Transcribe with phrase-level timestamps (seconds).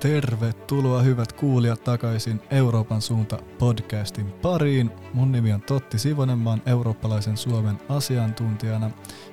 [0.00, 4.90] Tervetuloa hyvät kuulijat takaisin Euroopan suunta podcastin pariin.
[5.14, 8.90] Mun nimi on Totti Sivonen, mä oon eurooppalaisen Suomen asiantuntijana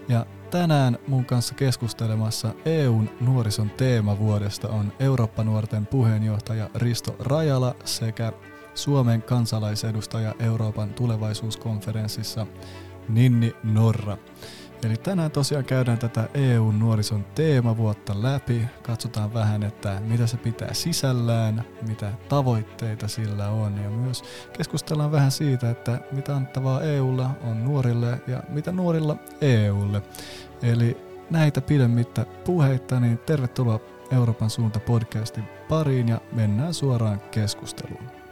[0.09, 8.33] ja tänään mun kanssa keskustelemassa EUn nuorison teemavuodesta on Eurooppa-nuorten puheenjohtaja Risto Rajala sekä
[8.75, 12.47] Suomen kansalaisedustaja Euroopan tulevaisuuskonferenssissa
[13.09, 14.17] Ninni Norra.
[14.83, 18.65] Eli tänään tosiaan käydään tätä EUn nuorison teemavuotta läpi.
[18.83, 24.23] Katsotaan vähän, että mitä se pitää sisällään, mitä tavoitteita sillä on ja myös
[24.57, 30.01] keskustellaan vähän siitä, että mitä annettavaa EUlla on nuorille ja mitä nuorilla EUlle.
[30.63, 30.97] Eli
[31.29, 33.79] näitä pidemmittä puheita, niin tervetuloa
[34.11, 38.24] Euroopan suunta podcastin pariin ja mennään suoraan keskusteluun.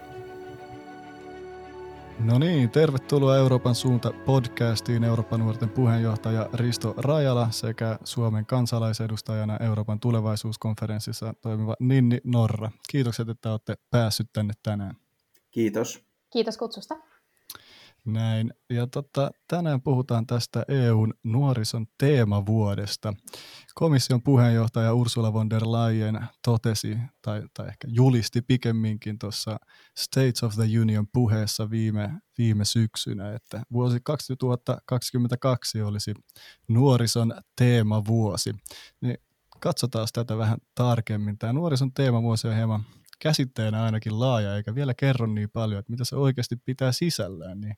[2.19, 9.99] No niin, tervetuloa Euroopan suunta podcastiin Euroopan nuorten puheenjohtaja Risto Rajala sekä Suomen kansalaisedustajana Euroopan
[9.99, 12.71] tulevaisuuskonferenssissa toimiva Ninni Norra.
[12.89, 14.97] Kiitokset, että olette päässyt tänne tänään.
[15.51, 16.03] Kiitos.
[16.33, 16.95] Kiitos kutsusta.
[18.05, 18.53] Näin.
[18.69, 23.13] Ja tota, tänään puhutaan tästä EUn nuorison teemavuodesta.
[23.75, 29.57] Komission puheenjohtaja Ursula von der Leyen totesi, tai, tai ehkä julisti pikemminkin tuossa
[29.97, 36.13] States of the Union puheessa viime, viime syksynä, että vuosi 2022 olisi
[36.67, 38.55] nuorison teemavuosi.
[39.01, 39.17] Niin
[39.59, 41.37] katsotaan tätä vähän tarkemmin.
[41.37, 42.85] Tämä nuorison teemavuosi on hieman
[43.23, 47.73] käsitteenä ainakin laaja, eikä vielä kerro niin paljon, että mitä se oikeasti pitää sisällään, niin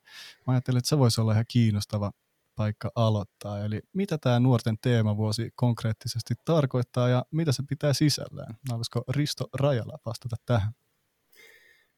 [0.46, 2.12] mä ajattelin, että se voisi olla ihan kiinnostava
[2.56, 3.64] paikka aloittaa.
[3.64, 8.54] Eli mitä tämä nuorten teemavuosi konkreettisesti tarkoittaa ja mitä se pitää sisällään?
[8.70, 10.72] Haluaisiko Risto Rajala vastata tähän?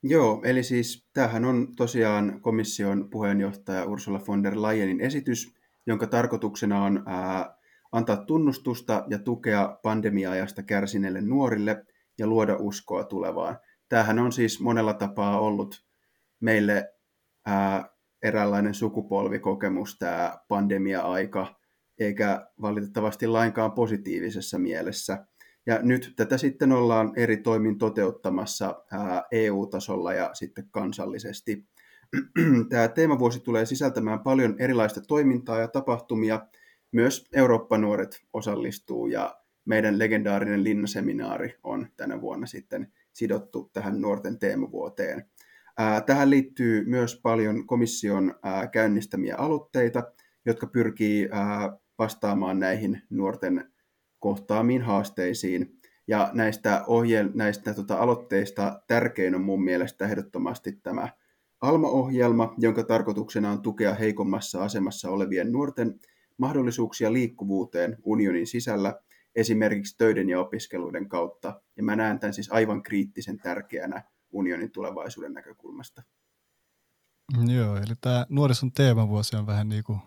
[0.02, 5.54] Joo, eli siis tämähän on tosiaan komission puheenjohtaja Ursula von der Leyenin esitys,
[5.86, 7.56] jonka tarkoituksena on ää,
[7.92, 11.84] antaa tunnustusta ja tukea pandemia-ajasta kärsineille nuorille–
[12.18, 13.58] ja luoda uskoa tulevaan.
[13.88, 15.84] Tämähän on siis monella tapaa ollut
[16.40, 16.94] meille
[17.46, 17.88] ää,
[18.22, 21.54] eräänlainen sukupolvikokemus tämä pandemia-aika,
[21.98, 25.26] eikä valitettavasti lainkaan positiivisessa mielessä.
[25.66, 31.66] Ja nyt tätä sitten ollaan eri toimin toteuttamassa ää, EU-tasolla ja sitten kansallisesti.
[32.70, 36.46] Tämä teemavuosi tulee sisältämään paljon erilaista toimintaa ja tapahtumia.
[36.92, 39.36] Myös Eurooppa-nuoret osallistuu ja
[39.68, 45.24] meidän legendaarinen linnaseminaari on tänä vuonna sitten sidottu tähän nuorten teemavuoteen.
[46.06, 48.34] Tähän liittyy myös paljon komission
[48.72, 50.12] käynnistämiä aloitteita,
[50.46, 51.28] jotka pyrkii
[51.98, 53.72] vastaamaan näihin nuorten
[54.18, 55.78] kohtaamiin haasteisiin.
[56.06, 61.08] Ja näistä, ohje- näistä tota, aloitteista tärkein on mun mielestä ehdottomasti tämä
[61.60, 66.00] ALMA-ohjelma, jonka tarkoituksena on tukea heikommassa asemassa olevien nuorten
[66.38, 69.00] mahdollisuuksia liikkuvuuteen unionin sisällä
[69.34, 71.60] esimerkiksi töiden ja opiskeluiden kautta.
[71.76, 76.02] Ja mä näen tämän siis aivan kriittisen tärkeänä unionin tulevaisuuden näkökulmasta.
[77.46, 79.98] Joo, eli tämä nuorison teemavuosi on vähän niin kuin,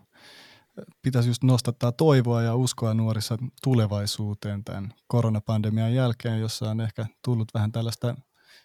[1.02, 7.54] pitäisi just nostattaa toivoa ja uskoa nuorissa tulevaisuuteen tämän koronapandemian jälkeen, jossa on ehkä tullut
[7.54, 8.14] vähän tällaista,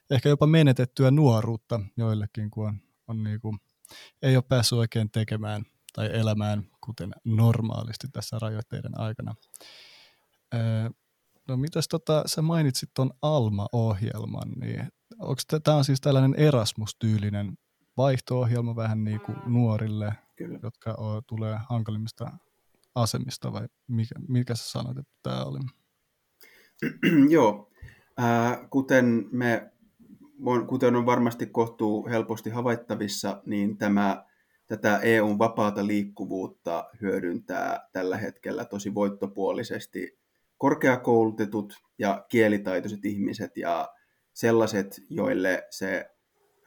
[0.09, 3.57] ehkä jopa menetettyä nuoruutta joillekin, kun on, on niin kuin,
[4.22, 5.63] ei ole päässyt oikein tekemään
[5.94, 9.35] tai elämään kuten normaalisti tässä rajoitteiden aikana.
[11.47, 14.88] No mitäs tota, sä mainitsit tuon Alma-ohjelman, niin
[15.19, 17.58] onko tämä on siis tällainen Erasmus-tyylinen
[17.97, 20.59] vaihto-ohjelma vähän niin kuin nuorille, Kyllä.
[20.63, 22.31] jotka o, tulee hankalimmista
[22.96, 25.59] asemista vai mikä, mikä sä sanoit, että tämä oli?
[27.36, 27.69] Joo,
[28.19, 29.72] äh, kuten, me,
[30.68, 34.25] kuten on varmasti kohtuu helposti havaittavissa, niin tämä,
[34.68, 40.19] tätä EUn vapaata liikkuvuutta hyödyntää tällä hetkellä tosi voittopuolisesti
[40.57, 43.90] korkeakoulutetut ja kielitaitoiset ihmiset ja
[44.34, 46.09] sellaiset, joille se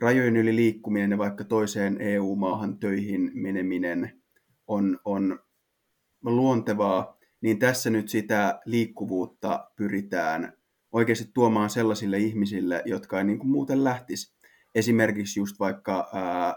[0.01, 4.23] rajojen yli liikkuminen ja vaikka toiseen EU-maahan töihin meneminen
[4.67, 5.39] on, on
[6.25, 10.53] luontevaa, niin tässä nyt sitä liikkuvuutta pyritään
[10.93, 14.35] oikeasti tuomaan sellaisille ihmisille, jotka ei niin kuin muuten lähtisi.
[14.75, 16.55] Esimerkiksi just vaikka ää,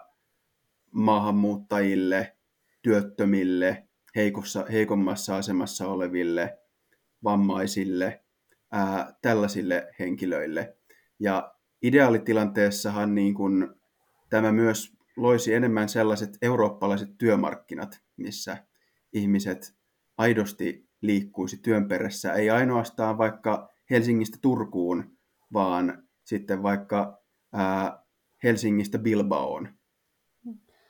[0.92, 2.38] maahanmuuttajille,
[2.82, 6.58] työttömille, heikossa, heikommassa asemassa oleville–
[7.24, 8.24] vammaisille,
[8.72, 10.78] ää, tällaisille henkilöille.
[11.20, 13.76] Ja ideaalitilanteessahan niin kun,
[14.30, 18.58] tämä myös loisi enemmän sellaiset eurooppalaiset työmarkkinat, missä
[19.14, 19.76] ihmiset
[20.18, 25.18] aidosti liikkuisi työn perässä, ei ainoastaan vaikka Helsingistä Turkuun,
[25.54, 27.22] vaan sitten vaikka
[27.54, 28.04] ää,
[28.44, 29.70] Helsingistä Bilbaoon.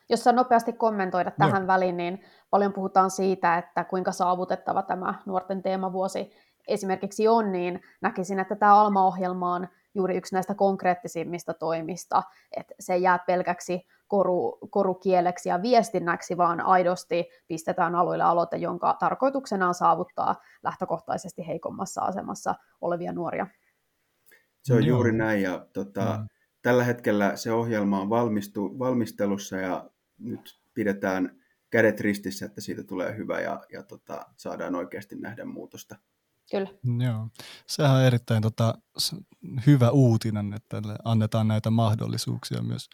[0.09, 1.67] Jos saa nopeasti kommentoida tähän no.
[1.67, 6.31] väliin, niin paljon puhutaan siitä, että kuinka saavutettava tämä nuorten teemavuosi
[6.67, 12.23] esimerkiksi on, niin näkisin, että tämä Alma-ohjelma on juuri yksi näistä konkreettisimmista toimista,
[12.57, 18.95] että se ei jää pelkäksi koru, korukieleksi ja viestinnäksi, vaan aidosti pistetään alueille aloite, jonka
[18.99, 23.47] tarkoituksena on saavuttaa lähtökohtaisesti heikommassa asemassa olevia nuoria.
[24.63, 26.27] Se on juuri näin ja tota, mm.
[26.61, 29.89] tällä hetkellä se ohjelma on valmistu, valmistelussa ja
[30.23, 35.95] nyt pidetään kädet ristissä, että siitä tulee hyvä ja, ja tota, saadaan oikeasti nähdä muutosta.
[36.51, 36.69] Kyllä.
[37.05, 37.29] Joo.
[37.67, 38.73] Sehän on erittäin tota,
[39.67, 42.89] hyvä uutinen, että annetaan näitä mahdollisuuksia myös,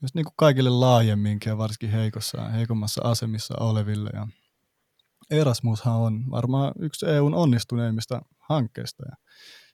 [0.00, 4.10] myös niin kuin kaikille laajemminkin ja varsinkin heikossa, heikommassa asemissa oleville.
[4.12, 4.28] Ja
[5.30, 9.02] Erasmushan on varmaan yksi EUn onnistuneimmista hankkeista.
[9.10, 9.16] Ja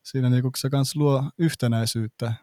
[0.02, 2.34] siinä niin kuin se kanssa luo yhtenäisyyttä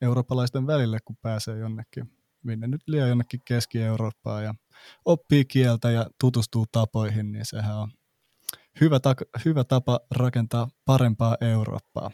[0.00, 2.15] eurooppalaisten välille, kun pääsee jonnekin,
[2.46, 4.54] minne nyt liian jonnekin Keski-Eurooppaan ja
[5.04, 7.90] oppii kieltä ja tutustuu tapoihin, niin sehän on
[8.80, 9.14] hyvä, ta-
[9.44, 12.10] hyvä tapa rakentaa parempaa Eurooppaa.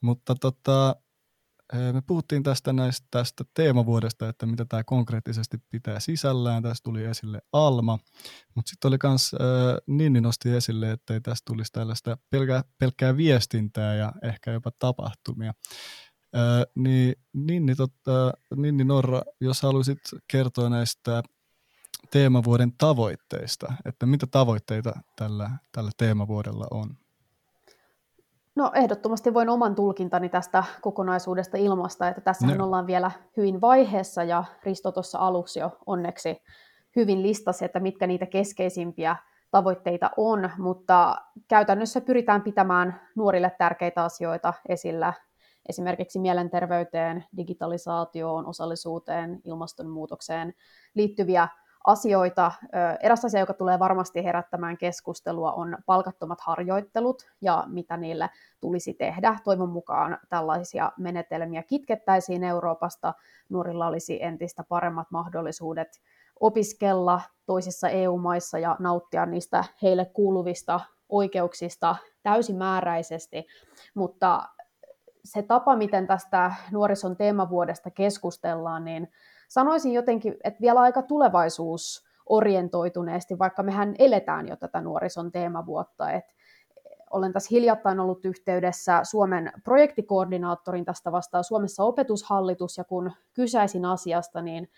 [0.00, 0.96] Mutta tota,
[1.72, 6.62] eh, me puhuttiin tästä, näistä, tästä teemavuodesta, että mitä tämä konkreettisesti pitää sisällään.
[6.62, 7.98] Tässä tuli esille Alma,
[8.54, 13.16] mutta sitten oli myös, äh, Ninni nosti esille, että ei tästä tulisi tällaista pelkää, pelkkää
[13.16, 15.52] viestintää ja ehkä jopa tapahtumia.
[16.36, 19.98] Äh, niin Ninni, totta, Ninni Norra, jos haluaisit
[20.28, 21.22] kertoa näistä
[22.10, 26.96] teemavuoden tavoitteista, että mitä tavoitteita tällä, tällä teemavuodella on?
[28.54, 32.64] No ehdottomasti voin oman tulkintani tästä kokonaisuudesta ilmasta, että tässä no.
[32.64, 36.42] ollaan vielä hyvin vaiheessa ja Risto tuossa aluksi jo onneksi
[36.96, 39.16] hyvin listasi, että mitkä niitä keskeisimpiä
[39.50, 41.16] tavoitteita on, mutta
[41.48, 45.12] käytännössä pyritään pitämään nuorille tärkeitä asioita esillä,
[45.68, 50.54] esimerkiksi mielenterveyteen, digitalisaatioon, osallisuuteen, ilmastonmuutokseen
[50.94, 51.48] liittyviä
[51.86, 52.52] asioita.
[53.02, 58.30] Eräs asia, joka tulee varmasti herättämään keskustelua, on palkattomat harjoittelut ja mitä niille
[58.60, 59.36] tulisi tehdä.
[59.44, 63.14] Toivon mukaan tällaisia menetelmiä kitkettäisiin Euroopasta.
[63.48, 65.88] Nuorilla olisi entistä paremmat mahdollisuudet
[66.40, 73.46] opiskella toisissa EU-maissa ja nauttia niistä heille kuuluvista oikeuksista täysimääräisesti,
[73.94, 74.48] mutta
[75.24, 79.08] se tapa, miten tästä nuorison teemavuodesta keskustellaan, niin
[79.48, 86.10] sanoisin jotenkin, että vielä aika tulevaisuus orientoituneesti, vaikka mehän eletään jo tätä nuorison teemavuotta.
[86.10, 86.24] Et
[87.10, 94.42] olen tässä hiljattain ollut yhteydessä Suomen projektikoordinaattorin tästä vastaan Suomessa opetushallitus, ja kun kysäisin asiasta,
[94.42, 94.70] niin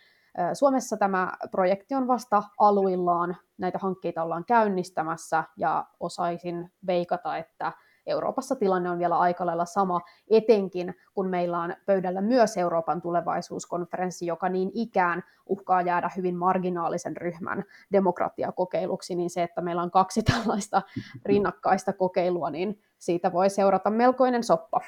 [0.52, 7.72] Suomessa tämä projekti on vasta aluillaan, näitä hankkeita ollaan käynnistämässä, ja osaisin veikata, että
[8.06, 10.00] Euroopassa tilanne on vielä aika lailla sama,
[10.30, 17.16] etenkin kun meillä on pöydällä myös Euroopan tulevaisuuskonferenssi, joka niin ikään uhkaa jäädä hyvin marginaalisen
[17.16, 20.82] ryhmän demokratiakokeiluksi, niin se, että meillä on kaksi tällaista
[21.24, 24.80] rinnakkaista kokeilua, niin siitä voi seurata melkoinen soppa.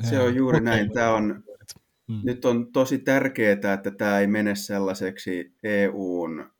[0.00, 0.92] Se on juuri näin.
[0.92, 1.42] Tämä on,
[2.08, 2.20] hmm.
[2.24, 6.52] nyt on tosi tärkeää, että tämä ei mene sellaiseksi EUn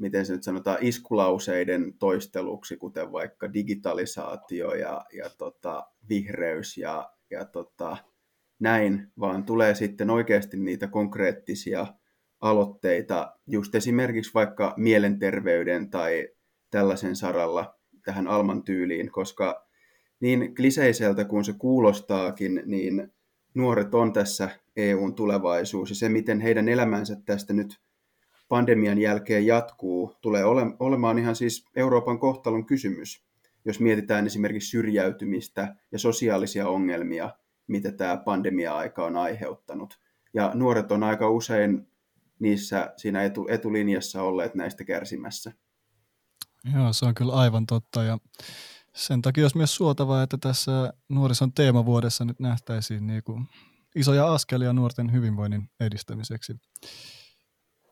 [0.00, 7.44] miten se nyt sanotaan, iskulauseiden toisteluksi, kuten vaikka digitalisaatio ja, ja tota, vihreys ja, ja
[7.44, 7.96] tota,
[8.58, 11.86] näin, vaan tulee sitten oikeasti niitä konkreettisia
[12.40, 16.28] aloitteita, just esimerkiksi vaikka mielenterveyden tai
[16.70, 17.74] tällaisen saralla
[18.04, 19.66] tähän Alman tyyliin, koska
[20.20, 23.12] niin kliseiseltä kuin se kuulostaakin, niin
[23.54, 27.80] nuoret on tässä EUn tulevaisuus ja se, miten heidän elämänsä tästä nyt
[28.50, 33.24] pandemian jälkeen jatkuu, tulee ole, olemaan ihan siis Euroopan kohtalon kysymys,
[33.64, 37.30] jos mietitään esimerkiksi syrjäytymistä ja sosiaalisia ongelmia,
[37.66, 40.00] mitä tämä pandemia-aika on aiheuttanut.
[40.34, 41.88] Ja nuoret on aika usein
[42.38, 45.52] niissä siinä etu, etulinjassa olleet näistä kärsimässä.
[46.74, 48.02] Joo, se on kyllä aivan totta.
[48.02, 48.18] Ja
[48.94, 53.46] sen takia olisi myös suotavaa, että tässä nuorison teemavuodessa nyt nähtäisiin niin kuin
[53.94, 56.54] isoja askelia nuorten hyvinvoinnin edistämiseksi.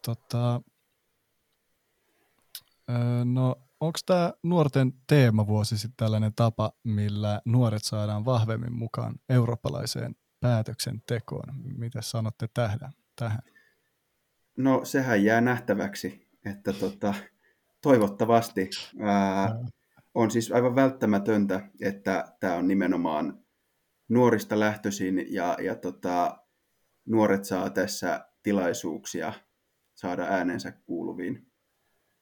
[0.05, 0.61] Tota,
[3.25, 11.55] no, onko tämä nuorten teemavuosi sitten tällainen tapa, millä nuoret saadaan vahvemmin mukaan eurooppalaiseen päätöksentekoon?
[11.79, 12.79] Mitä sanotte tähän?
[13.17, 13.41] tähän?
[14.57, 17.15] No sehän jää nähtäväksi, että tota,
[17.83, 19.59] toivottavasti ää,
[20.15, 23.39] on siis aivan välttämätöntä, että tämä on nimenomaan
[24.09, 26.39] nuorista lähtöisin ja, ja tota,
[27.07, 29.33] nuoret saa tässä tilaisuuksia
[29.99, 31.47] saada äänensä kuuluviin.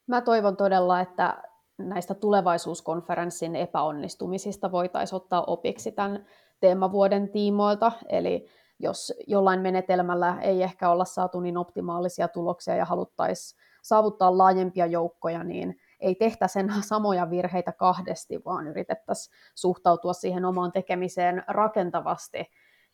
[0.07, 1.43] Mä toivon todella, että
[1.79, 6.27] näistä tulevaisuuskonferenssin epäonnistumisista voitaisiin ottaa opiksi tämän
[6.61, 7.93] teemavuoden tiimoilta.
[8.09, 8.47] Eli
[8.79, 15.45] jos jollain menetelmällä ei ehkä olla saatu niin optimaalisia tuloksia ja haluttaisiin saavuttaa laajempia joukkoja,
[15.45, 22.39] niin ei tehtäisi enää samoja virheitä kahdesti, vaan yritettäisiin suhtautua siihen omaan tekemiseen rakentavasti.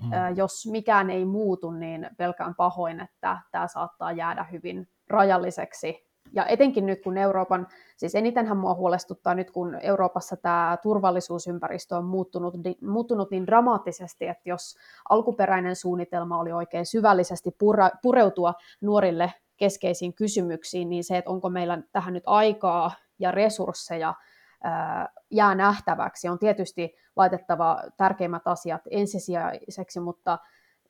[0.02, 0.37] Mm.
[0.37, 6.87] Jos mikään ei muutu, niin pelkään pahoin, että tämä saattaa jäädä hyvin rajalliseksi ja etenkin
[6.87, 7.66] nyt, kun Euroopan,
[7.97, 14.49] siis enitenhän mua huolestuttaa nyt, kun Euroopassa tämä turvallisuusympäristö on muuttunut, muuttunut niin dramaattisesti, että
[14.49, 14.76] jos
[15.09, 21.82] alkuperäinen suunnitelma oli oikein syvällisesti pura, pureutua nuorille keskeisiin kysymyksiin, niin se, että onko meillä
[21.92, 24.14] tähän nyt aikaa ja resursseja,
[25.31, 26.28] jää nähtäväksi.
[26.28, 30.38] On tietysti laitettava tärkeimmät asiat ensisijaiseksi, mutta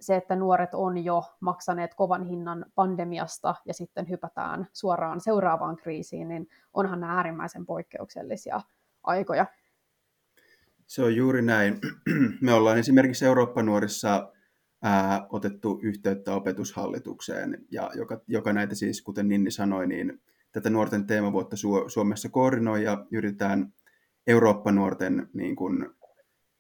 [0.01, 6.29] se, että nuoret on jo maksaneet kovan hinnan pandemiasta ja sitten hypätään suoraan seuraavaan kriisiin,
[6.29, 8.61] niin onhan nämä äärimmäisen poikkeuksellisia
[9.05, 9.47] aikoja.
[10.87, 11.79] Se on juuri näin.
[12.41, 14.33] Me ollaan esimerkiksi Eurooppa-nuorissa
[14.83, 20.21] ää, otettu yhteyttä opetushallitukseen, ja joka, joka näitä siis, kuten Ninni sanoi, niin
[20.53, 21.57] tätä nuorten teemavuotta
[21.87, 23.75] Suomessa koordinoi ja yritetään
[24.27, 25.91] Eurooppa-nuorten niin kuin,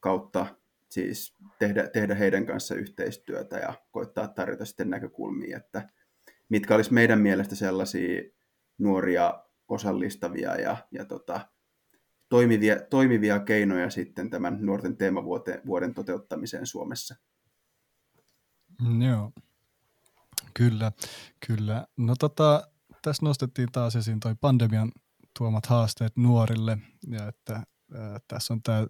[0.00, 0.46] kautta
[0.88, 5.88] siis tehdä, tehdä heidän kanssa yhteistyötä ja koittaa tarjota sitten näkökulmia, että
[6.48, 8.22] mitkä olisi meidän mielestä sellaisia
[8.78, 11.48] nuoria osallistavia ja, ja tota,
[12.28, 17.16] toimivia, toimivia keinoja sitten tämän nuorten teemavuoden toteuttamiseen Suomessa.
[19.08, 19.32] Joo,
[20.54, 20.92] kyllä,
[21.46, 21.86] kyllä.
[21.96, 22.71] No tota,
[23.02, 24.92] tässä nostettiin taas esiin toi pandemian
[25.38, 27.64] tuomat haasteet nuorille ja että äh,
[28.28, 28.86] tässä on tämä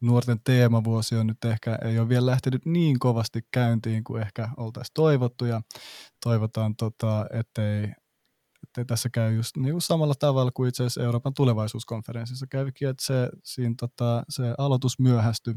[0.00, 4.94] nuorten teemavuosi on nyt ehkä, ei ole vielä lähtenyt niin kovasti käyntiin kuin ehkä oltaisiin
[4.94, 5.62] toivottu ja
[6.24, 7.92] toivotaan, tota, ettei,
[8.62, 12.46] ettei tässä käy just niin samalla tavalla kuin itse asiassa Euroopan tulevaisuuskonferenssissa.
[12.46, 15.54] Kävikin, että se, siinä, tota, se aloitus myöhästyi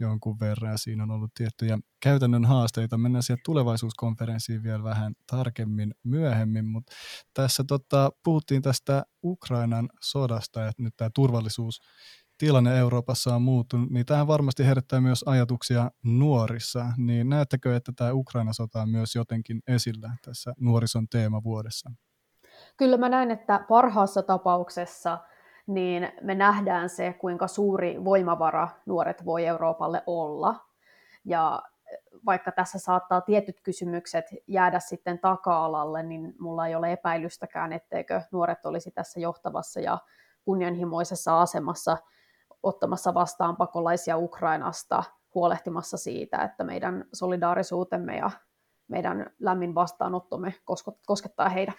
[0.00, 2.98] jonkun verran ja siinä on ollut tiettyjä käytännön haasteita.
[2.98, 6.92] Mennään siihen tulevaisuuskonferenssiin vielä vähän tarkemmin myöhemmin, mutta
[7.34, 11.80] tässä tota, puhuttiin tästä Ukrainan sodasta, että nyt tämä turvallisuus
[12.38, 16.86] tilanne Euroopassa on muuttunut, niin tähän varmasti herättää myös ajatuksia nuorissa.
[16.96, 21.90] Niin näettekö, että tämä Ukraina-sota on myös jotenkin esillä tässä nuorison teemavuodessa?
[22.76, 25.18] Kyllä mä näen, että parhaassa tapauksessa
[25.74, 30.54] niin me nähdään se, kuinka suuri voimavara nuoret voi Euroopalle olla.
[31.24, 31.62] Ja
[32.26, 38.66] vaikka tässä saattaa tietyt kysymykset jäädä sitten taka-alalle, niin mulla ei ole epäilystäkään, etteikö nuoret
[38.66, 39.98] olisi tässä johtavassa ja
[40.44, 41.96] kunnianhimoisessa asemassa
[42.62, 48.30] ottamassa vastaan pakolaisia Ukrainasta, huolehtimassa siitä, että meidän solidaarisuutemme ja
[48.88, 50.54] meidän lämmin vastaanottomme
[51.06, 51.72] koskettaa heitä.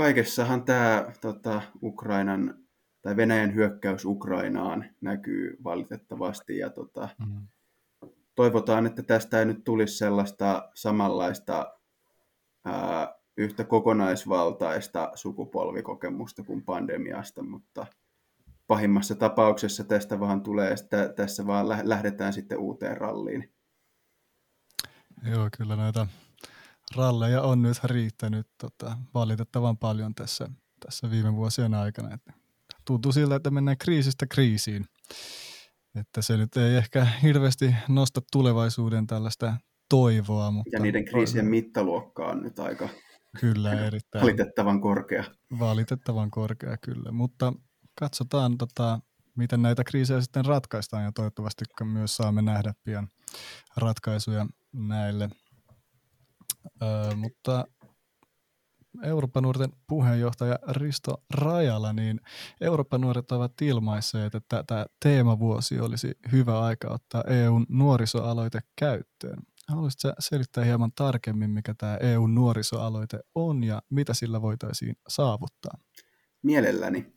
[0.00, 2.54] Kaikessahan tämä tota, Ukrainan
[3.02, 7.48] tai Venäjän hyökkäys Ukrainaan näkyy valitettavasti ja tota, mm.
[8.34, 11.74] toivotaan, että tästä ei nyt tulisi sellaista samanlaista
[12.64, 17.86] ää, yhtä kokonaisvaltaista sukupolvikokemusta kuin pandemiasta, mutta–
[18.70, 23.52] pahimmassa tapauksessa tästä vaan tulee, että tässä vaan lähdetään sitten uuteen ralliin.
[25.30, 26.06] Joo, kyllä näitä
[26.96, 30.48] ralleja on nyt riittänyt tota, valitettavan paljon tässä,
[30.84, 32.14] tässä viime vuosien aikana.
[32.14, 32.32] Että
[32.84, 34.86] tuntuu siltä, että mennään kriisistä kriisiin.
[35.94, 39.54] Että se nyt ei ehkä hirveästi nosta tulevaisuuden tällaista
[39.88, 40.50] toivoa.
[40.50, 41.50] Mutta ja niiden kriisien on...
[41.50, 42.88] mittaluokka on nyt aika
[43.40, 45.24] kyllä, erittäin valitettavan korkea.
[45.58, 47.12] Valitettavan korkea, kyllä.
[47.12, 47.52] Mutta
[47.94, 49.00] katsotaan, tota,
[49.36, 53.08] miten näitä kriisejä sitten ratkaistaan ja toivottavasti myös saamme nähdä pian
[53.76, 55.28] ratkaisuja näille.
[56.82, 57.64] Öö, mutta
[59.02, 62.20] Euroopan nuorten puheenjohtaja Risto Rajala, niin
[62.60, 69.38] Euroopan nuoret ovat ilmaisseet, että tämä teemavuosi olisi hyvä aika ottaa EUn nuorisoaloite käyttöön.
[69.68, 75.78] Haluaisitko selittää hieman tarkemmin, mikä tämä EUn nuorisoaloite on ja mitä sillä voitaisiin saavuttaa?
[76.42, 77.12] Mielelläni.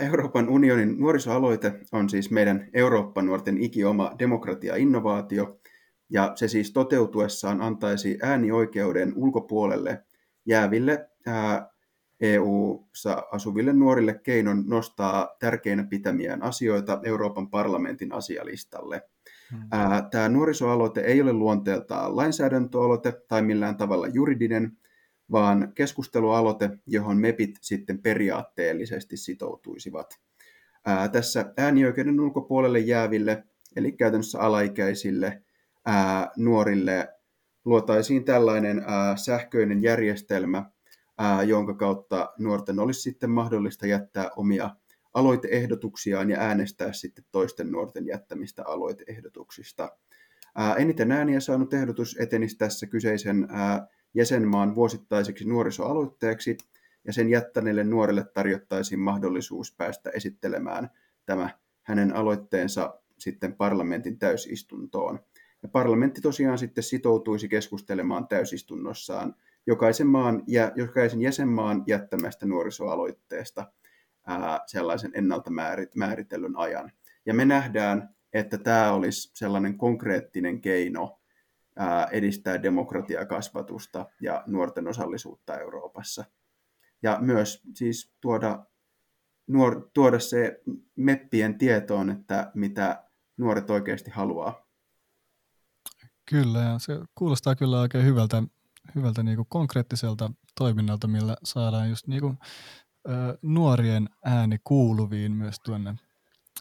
[0.00, 5.60] Euroopan unionin nuorisoaloite on siis meidän Eurooppa-nuorten ikioma demokratia-innovaatio,
[6.10, 10.04] ja se siis toteutuessaan antaisi äänioikeuden ulkopuolelle
[10.46, 11.08] jääville
[12.20, 19.02] EU-ssa asuville nuorille keinon nostaa tärkeinä pitämiään asioita Euroopan parlamentin asialistalle.
[19.50, 19.68] Hmm.
[20.10, 24.78] Tämä nuorisoaloite ei ole luonteeltaan lainsäädäntöaloite tai millään tavalla juridinen,
[25.32, 30.20] vaan keskustelualoite, johon MEPit sitten periaatteellisesti sitoutuisivat.
[30.86, 33.44] Ää, tässä äänioikeuden ulkopuolelle jääville,
[33.76, 35.42] eli käytännössä alaikäisille
[35.86, 37.08] ää, nuorille,
[37.64, 40.70] luotaisiin tällainen ää, sähköinen järjestelmä,
[41.18, 44.70] ää, jonka kautta nuorten olisi sitten mahdollista jättää omia
[45.14, 49.96] aloiteehdotuksiaan ja äänestää sitten toisten nuorten jättämistä aloiteehdotuksista.
[50.54, 56.56] Ää, eniten ääniä saanut ehdotus etenisi tässä kyseisen ää, jäsenmaan vuosittaiseksi nuorisoaloitteeksi,
[57.06, 60.90] ja sen jättäneelle nuorelle tarjottaisiin mahdollisuus päästä esittelemään
[61.26, 61.50] tämä
[61.82, 65.20] hänen aloitteensa sitten parlamentin täysistuntoon.
[65.62, 69.34] Ja parlamentti tosiaan sitten sitoutuisi keskustelemaan täysistunnossaan
[69.66, 73.72] jokaisen, maan, ja, jokaisen jäsenmaan jättämästä nuorisoaloitteesta
[74.26, 75.50] ää, sellaisen ennalta
[75.96, 76.92] määritellyn ajan.
[77.26, 81.20] Ja me nähdään, että tämä olisi sellainen konkreettinen keino
[81.76, 86.24] ää, edistää demokratiakasvatusta ja nuorten osallisuutta Euroopassa.
[87.02, 88.64] Ja myös siis tuoda,
[89.46, 90.62] nuor, tuoda se
[90.96, 93.04] meppien tietoon, että mitä
[93.36, 94.65] nuoret oikeasti haluaa.
[96.26, 98.42] Kyllä, ja se kuulostaa kyllä oikein hyvältä,
[98.94, 102.38] hyvältä niin kuin konkreettiselta toiminnalta, millä saadaan just niin kuin,
[103.08, 105.94] ö, nuorien ääni kuuluviin myös tuonne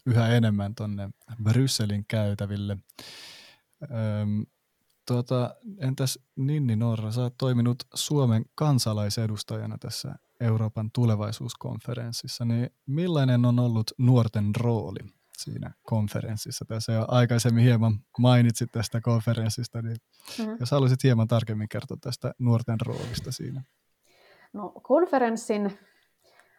[0.06, 1.10] yhä enemmän tuonne
[1.44, 2.78] Brysselin käytäville.
[3.84, 4.46] Öm,
[5.08, 13.60] tuota, entäs Ninni Norra, sä oot toiminut Suomen kansalaisedustajana tässä Euroopan tulevaisuuskonferenssissa, niin millainen on
[13.60, 15.00] ollut nuorten rooli
[15.40, 16.66] siinä konferenssissa?
[16.66, 19.98] Tässä jo aikaisemmin hieman mainitsit tästä konferenssista, niin
[20.40, 20.58] mm-hmm.
[20.60, 23.64] jos haluaisit hieman tarkemmin kertoa tästä nuorten roolista siinä.
[24.54, 25.80] No, konferenssin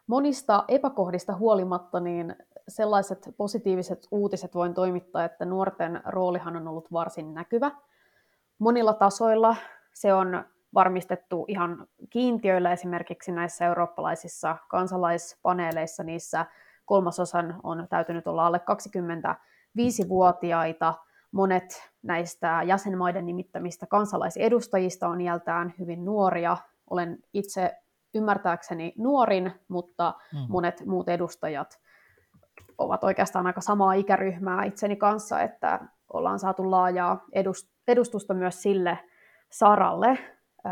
[0.06, 2.36] monista epäkohdista huolimatta, niin
[2.68, 7.70] sellaiset positiiviset uutiset voin toimittaa, että nuorten roolihan on ollut varsin näkyvä.
[8.58, 9.56] Monilla tasoilla
[9.94, 16.46] se on varmistettu ihan kiintiöillä esimerkiksi näissä eurooppalaisissa kansalaispaneeleissa, niissä
[16.86, 20.94] kolmasosan on täytynyt olla alle 25-vuotiaita.
[21.32, 26.56] Monet näistä jäsenmaiden nimittämistä kansalaisedustajista on iältään hyvin nuoria.
[26.90, 27.76] Olen itse
[28.14, 30.38] ymmärtääkseni nuorin, mutta mm.
[30.48, 31.80] monet muut edustajat
[32.78, 35.80] ovat oikeastaan aika samaa ikäryhmää itseni kanssa, että
[36.12, 37.24] ollaan saatu laajaa
[37.88, 38.98] edustusta myös sille
[39.50, 40.18] saralle.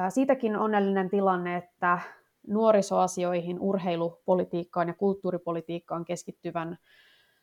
[0.08, 1.98] Siitäkin onnellinen tilanne, että
[2.46, 6.78] nuorisoasioihin, urheilupolitiikkaan ja kulttuuripolitiikkaan keskittyvän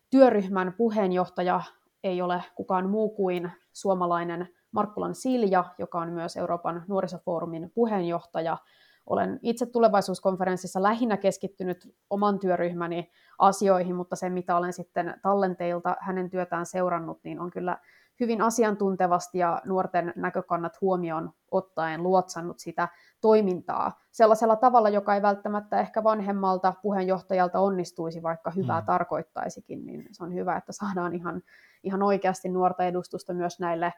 [0.10, 1.62] työryhmän puheenjohtaja
[2.04, 8.58] ei ole kukaan muu kuin suomalainen Markkulan Silja, joka on myös Euroopan nuorisofoorumin puheenjohtaja.
[9.06, 16.30] Olen itse tulevaisuuskonferenssissa lähinnä keskittynyt oman työryhmäni asioihin, mutta se mitä olen sitten tallenteilta hänen
[16.30, 17.78] työtään seurannut, niin on kyllä
[18.22, 22.88] hyvin asiantuntevasti ja nuorten näkökannat huomioon ottaen luotsannut sitä
[23.22, 28.86] toimintaa sellaisella tavalla, joka ei välttämättä ehkä vanhemmalta puheenjohtajalta onnistuisi, vaikka hyvää mm.
[28.86, 31.42] tarkoittaisikin, niin se on hyvä, että saadaan ihan,
[31.84, 33.94] ihan oikeasti nuorta edustusta myös näille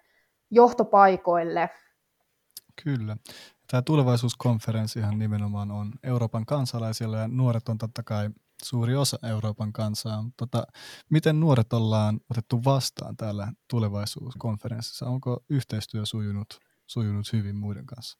[0.51, 1.69] johtopaikoille.
[2.83, 3.17] Kyllä.
[3.71, 8.29] Tämä tulevaisuuskonferenssihan nimenomaan on Euroopan kansalaisilla ja nuoret on totta kai
[8.63, 10.25] suuri osa Euroopan kansaa.
[10.37, 10.63] Tota,
[11.09, 15.05] miten nuoret ollaan otettu vastaan täällä tulevaisuuskonferenssissa?
[15.05, 18.19] Onko yhteistyö sujunut, sujunut hyvin muiden kanssa?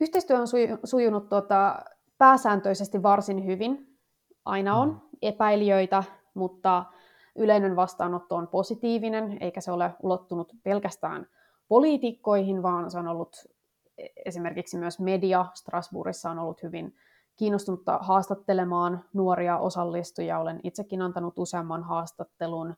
[0.00, 0.46] Yhteistyö on
[0.84, 1.78] sujunut tuota,
[2.18, 3.98] pääsääntöisesti varsin hyvin.
[4.44, 5.00] Aina on mm.
[5.22, 6.84] epäilijöitä, mutta
[7.36, 11.26] yleinen vastaanotto on positiivinen, eikä se ole ulottunut pelkästään
[11.68, 13.36] poliitikkoihin, vaan se on ollut
[13.98, 16.96] e-, esimerkiksi myös media Strasbourgissa on ollut hyvin
[17.36, 20.38] kiinnostunutta haastattelemaan nuoria osallistujia.
[20.38, 22.74] Olen itsekin antanut useamman haastattelun.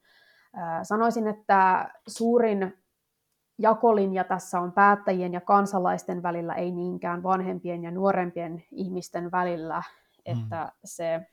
[0.82, 2.84] Sanoisin, että suurin
[3.58, 9.82] jakolinja tässä on päättäjien ja kansalaisten välillä, ei niinkään vanhempien ja nuorempien ihmisten välillä, mm.
[10.24, 11.26] että se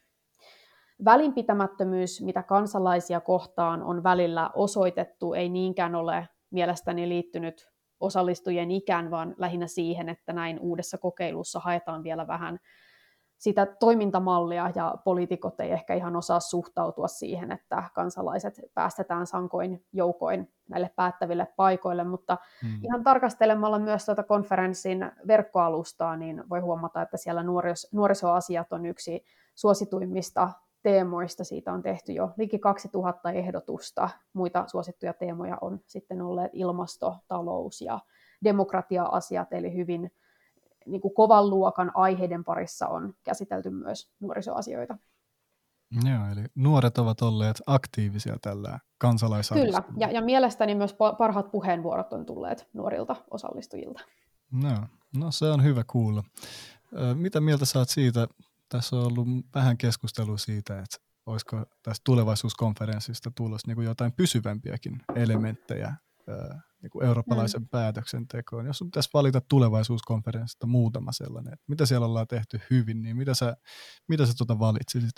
[1.06, 9.36] välinpitämättömyys, mitä kansalaisia kohtaan on välillä osoitettu, ei niinkään ole mielestäni liittynyt osallistujien ikään, vaan
[9.38, 12.60] lähinnä siihen, että näin uudessa kokeilussa haetaan vielä vähän
[13.42, 20.54] sitä toimintamallia ja poliitikot ei ehkä ihan osaa suhtautua siihen, että kansalaiset päästetään sankoin joukoin
[20.70, 22.80] näille päättäville paikoille, mutta hmm.
[22.84, 29.26] ihan tarkastelemalla myös tuota konferenssin verkkoalustaa, niin voi huomata, että siellä nuoris- nuorisoasiat on yksi
[29.56, 30.50] suosituimmista
[30.84, 31.44] teemoista.
[31.44, 34.10] Siitä on tehty jo liki 2000 ehdotusta.
[34.34, 38.00] Muita suosittuja teemoja on sitten olleet ilmasto, talous ja
[38.44, 40.12] demokratia-asiat, eli hyvin
[40.86, 44.98] niin kuin kovan luokan aiheiden parissa on käsitelty myös nuorisoasioita.
[46.06, 49.82] Joo, eli nuoret ovat olleet aktiivisia tällä kansalaisarvolla.
[49.82, 54.02] Kyllä, ja, ja mielestäni myös parhaat puheenvuorot on tulleet nuorilta osallistujilta.
[54.52, 56.24] No, no se on hyvä kuulla.
[57.15, 58.28] Mitä mieltä saat siitä,
[58.70, 65.94] tässä on ollut vähän keskustelua siitä, että olisiko tästä tulevaisuuskonferenssista tulossa niin jotain pysyvämpiäkin elementtejä
[66.82, 67.67] niin kuin eurooppalaisen mm.
[67.72, 68.65] päätöksentekoon.
[68.65, 73.56] Jos pitäisi valita tulevaisuuskonferenssista muutama sellainen, että mitä siellä ollaan tehty hyvin, niin mitä sä,
[74.08, 75.12] mitä sä tuota valitsisit?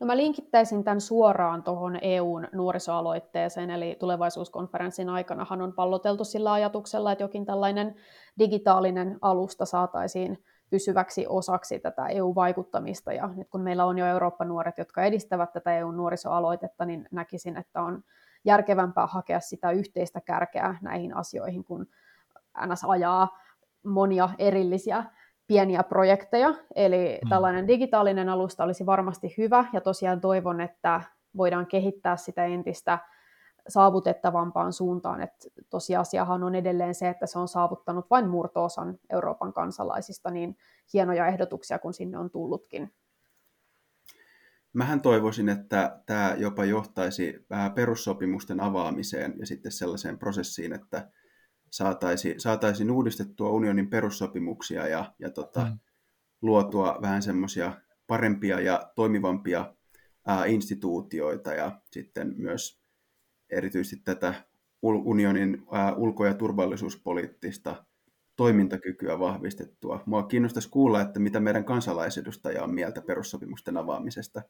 [0.00, 7.12] No mä linkittäisin tämän suoraan tuohon EUn nuorisoaloitteeseen, eli tulevaisuuskonferenssin aikanahan on palloteltu sillä ajatuksella,
[7.12, 7.94] että jokin tällainen
[8.38, 13.12] digitaalinen alusta saataisiin pysyväksi osaksi tätä EU-vaikuttamista.
[13.12, 18.02] Ja nyt kun meillä on jo Eurooppa-nuoret, jotka edistävät tätä EU-nuorisoaloitetta, niin näkisin, että on
[18.44, 21.86] järkevämpää hakea sitä yhteistä kärkeä näihin asioihin, kun
[22.66, 23.38] NS ajaa
[23.84, 25.04] monia erillisiä
[25.46, 26.54] pieniä projekteja.
[26.74, 27.28] Eli mm.
[27.28, 31.00] tällainen digitaalinen alusta olisi varmasti hyvä, ja tosiaan toivon, että
[31.36, 32.98] voidaan kehittää sitä entistä
[33.68, 35.20] saavutettavampaan suuntaan.
[35.20, 40.56] että tosiasiahan on edelleen se, että se on saavuttanut vain murtoosan Euroopan kansalaisista, niin
[40.92, 42.92] hienoja ehdotuksia kun sinne on tullutkin.
[44.74, 51.10] Mähän toivoisin, että tämä jopa johtaisi perussopimusten avaamiseen ja sitten sellaiseen prosessiin, että
[51.70, 55.78] saataisiin, saataisiin uudistettua unionin perussopimuksia ja, ja tota, mm.
[56.42, 57.72] luotua vähän semmoisia
[58.06, 59.74] parempia ja toimivampia
[60.26, 62.82] ää, instituutioita ja sitten myös
[63.50, 64.34] erityisesti tätä
[64.82, 67.84] unionin ää, ulko- ja turvallisuuspoliittista
[68.36, 70.00] toimintakykyä vahvistettua.
[70.06, 74.42] Mua kiinnostaisi kuulla, että mitä meidän kansalaisedustaja on mieltä perussopimusten avaamisesta.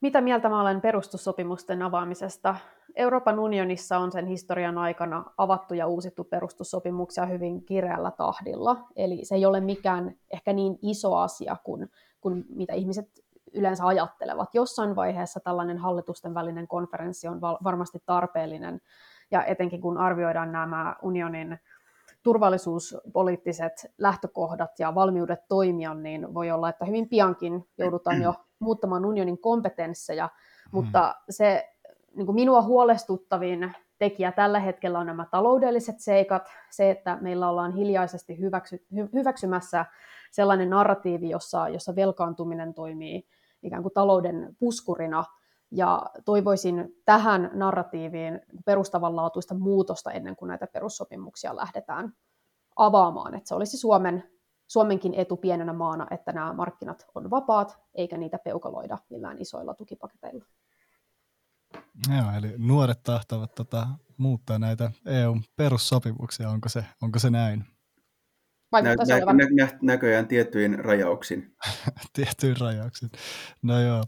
[0.00, 2.56] Mitä mieltä mä olen perustussopimusten avaamisesta?
[2.94, 8.76] Euroopan unionissa on sen historian aikana avattu ja uusittu perustussopimuksia hyvin kireällä tahdilla.
[8.96, 11.90] Eli se ei ole mikään ehkä niin iso asia kuin,
[12.20, 14.54] kuin mitä ihmiset yleensä ajattelevat.
[14.54, 18.80] Jossain vaiheessa tällainen hallitusten välinen konferenssi on varmasti tarpeellinen,
[19.30, 21.58] ja etenkin kun arvioidaan nämä unionin
[22.24, 29.38] turvallisuuspoliittiset lähtökohdat ja valmiudet toimia, niin voi olla, että hyvin piankin joudutaan jo muuttamaan unionin
[29.38, 30.28] kompetensseja,
[30.72, 31.74] mutta se
[32.16, 37.72] niin kuin minua huolestuttavin tekijä tällä hetkellä on nämä taloudelliset seikat, se, että meillä ollaan
[37.72, 39.86] hiljaisesti hyväksy, hyväksymässä
[40.30, 43.28] sellainen narratiivi, jossa, jossa velkaantuminen toimii
[43.62, 45.24] ikään kuin talouden puskurina,
[45.74, 52.12] ja toivoisin tähän narratiiviin perustavanlaatuista muutosta ennen kuin näitä perussopimuksia lähdetään
[52.76, 53.34] avaamaan.
[53.34, 54.24] Että se olisi Suomen,
[54.66, 60.44] Suomenkin etu pienenä maana, että nämä markkinat on vapaat, eikä niitä peukaloida millään isoilla tukipaketeilla.
[62.08, 67.73] Joo, eli nuoret tahtovat tota, muuttaa näitä EU-perussopimuksia, onko se, onko se näin?
[68.72, 69.32] Vaikuttaisi nä-.
[69.32, 71.56] Nä- nä- näköjään tiettyin rajauksin.
[72.16, 73.10] tiettyin rajauksin.
[73.62, 74.02] No joo.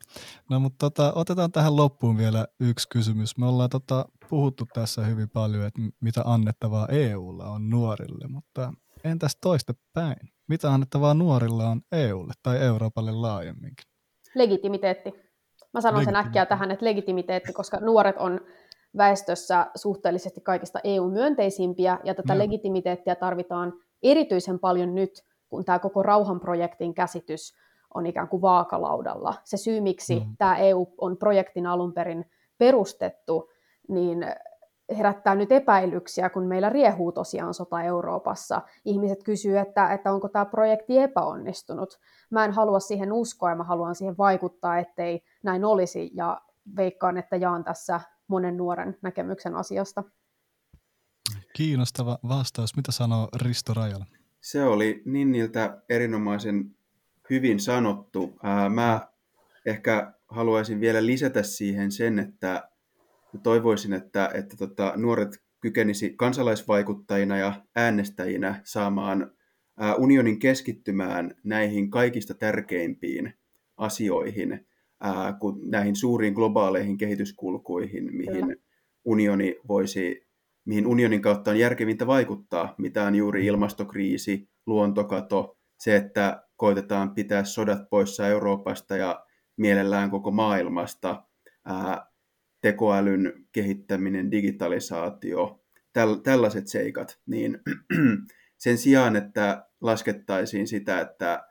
[0.51, 3.38] No mutta tota, otetaan tähän loppuun vielä yksi kysymys.
[3.38, 8.73] Me ollaan tota, puhuttu tässä hyvin paljon, että mitä annettavaa EUlla on nuorille, mutta
[9.05, 10.29] entäs toista päin?
[10.49, 13.85] Mitä annettavaa nuorilla on EUlle tai Euroopalle laajemminkin?
[14.35, 15.12] Legitimiteetti.
[15.75, 18.40] Mä sanon sen äkkiä tähän, että legitimiteetti, koska nuoret on
[18.97, 22.38] väestössä suhteellisesti kaikista EU-myönteisimpiä, ja tätä no.
[22.38, 23.73] legitimiteettiä tarvitaan
[24.11, 27.55] erityisen paljon nyt, kun tämä koko rauhanprojektin käsitys
[27.95, 29.35] on ikään kuin vaakalaudalla.
[29.45, 30.37] Se syy, miksi mm.
[30.38, 33.51] tämä EU on projektin alun perin perustettu,
[33.88, 34.27] niin
[34.99, 38.62] herättää nyt epäilyksiä, kun meillä riehuu tosiaan sota Euroopassa.
[38.85, 41.99] Ihmiset kysyvät, että, että onko tämä projekti epäonnistunut.
[42.31, 46.40] Mä en halua siihen uskoa ja mä haluan siihen vaikuttaa, ettei näin olisi ja
[46.77, 50.05] veikkaan, että jaan tässä monen nuoren näkemyksen asiasta.
[51.57, 52.77] Kiinnostava vastaus.
[52.77, 54.07] Mitä sanoo Risto Rajala?
[54.40, 56.77] Se oli Ninniltä erinomaisen
[57.31, 58.38] hyvin sanottu.
[58.75, 59.09] Mä
[59.66, 62.69] ehkä haluaisin vielä lisätä siihen sen, että
[63.42, 69.33] toivoisin, että, että tota, nuoret kykenisi kansalaisvaikuttajina ja äänestäjinä saamaan
[69.99, 73.35] unionin keskittymään näihin kaikista tärkeimpiin
[73.77, 74.66] asioihin,
[75.62, 78.57] näihin suuriin globaaleihin kehityskulkuihin, mihin
[79.05, 80.26] unioni voisi
[80.66, 83.46] mihin unionin kautta on järkevintä vaikuttaa, mitä on juuri mm.
[83.46, 89.26] ilmastokriisi, luontokato, se, että koitetaan pitää sodat poissa Euroopasta ja
[89.57, 91.24] mielellään koko maailmasta,
[91.64, 92.07] ää,
[92.61, 97.59] tekoälyn kehittäminen, digitalisaatio, täl, tällaiset seikat, niin
[98.59, 101.46] sen sijaan, että laskettaisiin sitä, että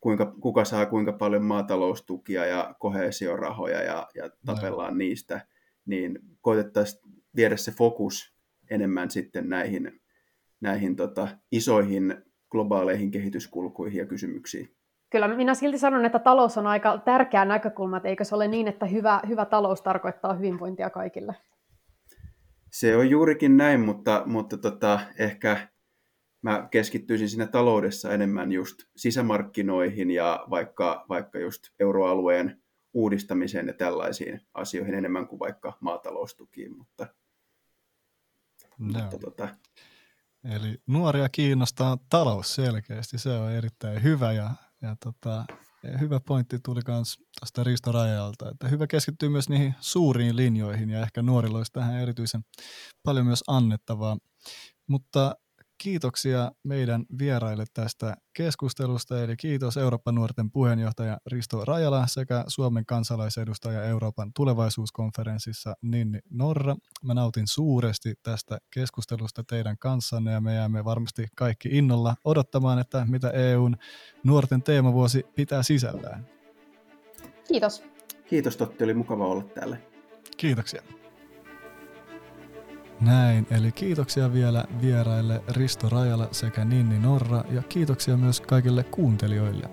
[0.00, 4.98] kuinka, kuka saa kuinka paljon maataloustukia ja kohesiorahoja ja, ja tapellaan no.
[4.98, 5.46] niistä,
[5.86, 7.02] niin koitettaisiin
[7.36, 8.33] viedä se fokus
[8.70, 10.00] enemmän sitten näihin,
[10.60, 12.14] näihin tota, isoihin
[12.50, 14.76] globaaleihin kehityskulkuihin ja kysymyksiin.
[15.10, 18.68] Kyllä minä silti sanon, että talous on aika tärkeä näkökulma, että eikö se ole niin,
[18.68, 21.34] että hyvä, hyvä talous tarkoittaa hyvinvointia kaikille?
[22.72, 25.68] Se on juurikin näin, mutta, mutta tota, ehkä
[26.42, 32.62] mä keskittyisin siinä taloudessa enemmän just sisämarkkinoihin ja vaikka, vaikka just euroalueen
[32.94, 37.06] uudistamiseen ja tällaisiin asioihin enemmän kuin vaikka maataloustukiin, mutta
[38.78, 39.48] mutta, tota...
[40.44, 44.50] Eli nuoria kiinnostaa talous selkeästi, se on erittäin hyvä ja,
[44.82, 45.44] ja tota,
[46.00, 51.00] hyvä pointti tuli myös tuosta Risto Rajalta, että hyvä keskittyy myös niihin suuriin linjoihin ja
[51.00, 52.44] ehkä nuorilla olisi tähän erityisen
[53.02, 54.16] paljon myös annettavaa.
[54.88, 55.36] Mutta
[55.78, 63.84] kiitoksia meidän vieraille tästä keskustelusta, eli kiitos Euroopan nuorten puheenjohtaja Risto Rajala sekä Suomen kansalaisedustaja
[63.84, 66.76] Euroopan tulevaisuuskonferenssissa Ninni Norra.
[67.02, 73.06] Mä nautin suuresti tästä keskustelusta teidän kanssanne ja me jäämme varmasti kaikki innolla odottamaan, että
[73.10, 73.76] mitä EUn
[74.24, 76.26] nuorten teemavuosi pitää sisällään.
[77.48, 77.82] Kiitos.
[78.28, 79.76] Kiitos Totti, oli mukava olla täällä.
[80.36, 80.82] Kiitoksia.
[83.00, 89.70] Näin, eli kiitoksia vielä vieraille Risto Rajala sekä Ninni Norra ja kiitoksia myös kaikille kuuntelijoille.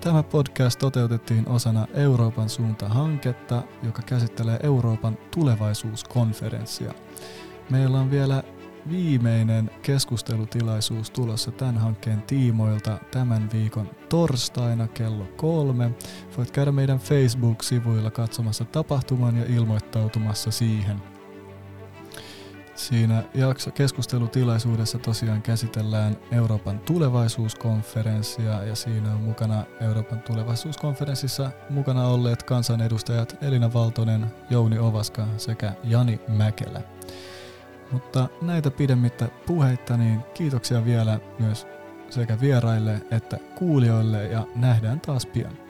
[0.00, 6.94] Tämä podcast toteutettiin osana Euroopan suunta-hanketta, joka käsittelee Euroopan tulevaisuuskonferenssia.
[7.70, 8.42] Meillä on vielä
[8.90, 15.90] viimeinen keskustelutilaisuus tulossa tämän hankkeen tiimoilta tämän viikon torstaina kello kolme.
[16.36, 21.19] Voit käydä meidän Facebook-sivuilla katsomassa tapahtuman ja ilmoittautumassa siihen.
[22.80, 32.42] Siinä jakso keskustelutilaisuudessa tosiaan käsitellään Euroopan tulevaisuuskonferenssia ja siinä on mukana Euroopan tulevaisuuskonferenssissa mukana olleet
[32.42, 36.82] kansanedustajat Elina Valtonen, Jouni Ovaska sekä Jani Mäkelä.
[37.92, 41.66] Mutta näitä pidemmittä puheitta, niin kiitoksia vielä myös
[42.10, 45.69] sekä vieraille että kuulijoille ja nähdään taas pian.